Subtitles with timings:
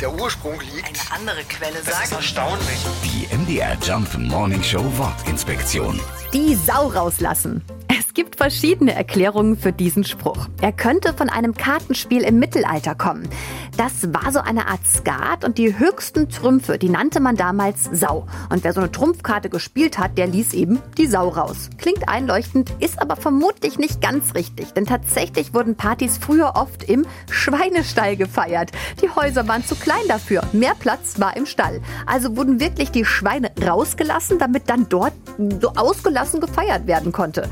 [0.00, 0.86] der Ursprung liegt.
[0.88, 2.12] Eine andere Quelle Das ist sagt.
[2.12, 2.78] erstaunlich.
[3.04, 6.00] Die MDR Jump Morning Show Wortinspektion.
[6.32, 7.64] Die Sau rauslassen.
[7.88, 10.48] Es gibt verschiedene Erklärungen für diesen Spruch.
[10.60, 13.28] Er könnte von einem Kartenspiel im Mittelalter kommen.
[13.76, 18.26] Das war so eine Art Skat und die höchsten Trümpfe, die nannte man damals Sau.
[18.48, 21.68] Und wer so eine Trumpfkarte gespielt hat, der ließ eben die Sau raus.
[21.76, 27.04] Klingt einleuchtend, ist aber vermutlich nicht ganz richtig, denn tatsächlich wurden Partys früher oft im
[27.30, 28.72] Schweinestall gefeiert.
[29.02, 31.82] Die Häuser waren zu klein dafür, mehr Platz war im Stall.
[32.06, 35.12] Also wurden wirklich die Schweine rausgelassen, damit dann dort
[35.60, 37.50] so ausgelassen gefeiert werden konnte.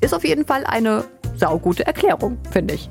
[0.00, 1.04] Ist auf jeden Fall eine
[1.36, 2.90] saugute Erklärung, finde ich.